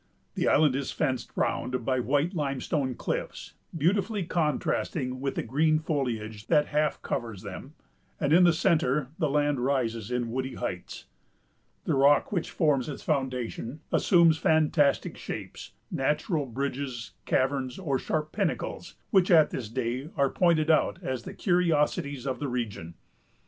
[0.33, 6.47] The island is fenced round by white limestone cliffs, beautifully contrasting with the green foliage
[6.47, 7.75] that half covers them,
[8.19, 11.05] and in the centre the land rises in woody heights.
[11.83, 19.29] The rock which forms its foundation assumes fantastic shapes——natural bridges, caverns, or sharp pinnacles, which
[19.29, 22.95] at this day are pointed out as the curiosities of the region.